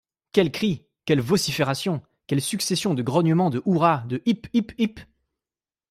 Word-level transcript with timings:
Quels 0.31 0.51
cris! 0.51 0.83
quelles 1.05 1.21
vociférations! 1.21 2.01
quelle 2.25 2.41
succession 2.41 2.95
de 2.95 3.03
grognements, 3.03 3.51
de 3.51 3.61
hurrahs, 3.67 4.03
de 4.07 4.23
«hip! 4.25 4.47
hip! 4.51 4.71
hip! 4.79 4.99